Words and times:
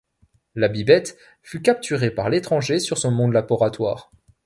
La 0.55 0.67
Bi-bête 0.67 1.15
fut 1.43 1.61
capturée 1.61 2.09
par 2.09 2.31
l'Étranger 2.31 2.79
sur 2.79 2.97
son 2.97 3.11
monde-laboratoire. 3.11 4.09